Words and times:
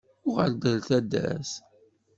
Uɣal-d 0.27 0.63
ɣer 0.67 0.79
taddart. 0.87 1.51